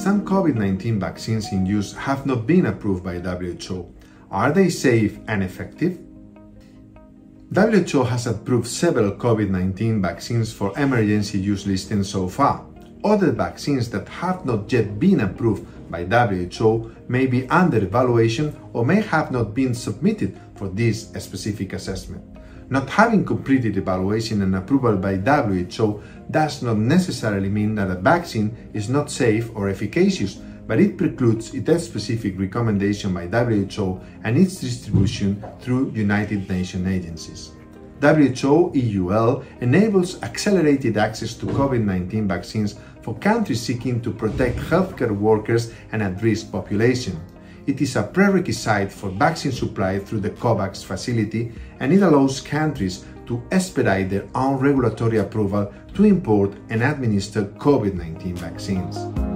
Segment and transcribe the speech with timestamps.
[0.00, 3.84] Some COVID 19 vaccines in use have not been approved by WHO.
[4.30, 5.98] Are they safe and effective?
[7.54, 12.64] WHO has approved several COVID 19 vaccines for emergency use listing so far.
[13.04, 18.86] Other vaccines that have not yet been approved by WHO may be under evaluation or
[18.86, 22.24] may have not been submitted for this specific assessment.
[22.70, 26.00] Not having completed evaluation and approval by WHO
[26.30, 30.38] does not necessarily mean that a vaccine is not safe or efficacious,
[30.68, 37.50] but it precludes its specific recommendation by WHO and its distribution through United Nations agencies.
[38.00, 45.10] WHO EUL enables accelerated access to COVID 19 vaccines for countries seeking to protect healthcare
[45.10, 47.20] workers and at risk population.
[47.66, 53.04] It is a prerequisite for vaccine supply through the COVAX facility and it allows countries
[53.26, 59.29] to expedite their own regulatory approval to import and administer COVID 19 vaccines.